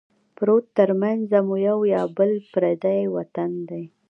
[0.37, 3.83] پروت ترمنځه مو یو یا بل پردی وطن دی